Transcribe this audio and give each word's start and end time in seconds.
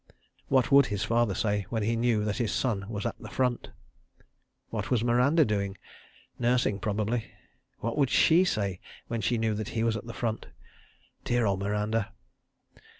What 0.47 0.71
would 0.71 0.87
his 0.87 1.03
father 1.03 1.35
say 1.35 1.67
when 1.69 1.83
he 1.83 1.95
knew 1.95 2.25
that 2.25 2.37
his 2.37 2.51
son 2.51 2.87
was 2.89 3.05
at 3.05 3.19
the 3.19 3.29
Front?... 3.29 3.69
What 4.71 4.89
was 4.89 5.03
Miranda 5.03 5.45
doing? 5.45 5.77
Nursing, 6.39 6.79
probably.... 6.79 7.31
What 7.81 7.99
would 7.99 8.09
she 8.09 8.43
say 8.43 8.79
when 9.09 9.21
she 9.21 9.37
knew 9.37 9.53
that 9.53 9.69
he 9.77 9.83
was 9.83 9.95
at 9.95 10.07
the 10.07 10.13
Front?... 10.15 10.47
Dear 11.23 11.45
old 11.45 11.59
Miranda. 11.59 12.13